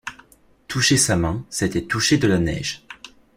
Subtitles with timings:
[0.67, 2.87] Toucher sa main, c’était toucher de la neige.